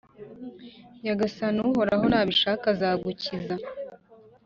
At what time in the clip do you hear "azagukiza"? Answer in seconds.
2.73-3.55